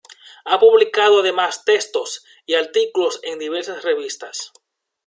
[0.45, 4.51] Ha publicado además textos y artículos en diversas revistas.